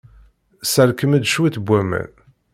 Sserkem-d 0.63 1.25
cwiṭ 1.33 1.55
n 1.61 1.65
waman. 1.67 2.11